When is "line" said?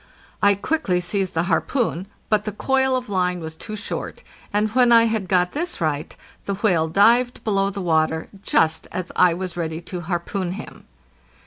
3.07-3.39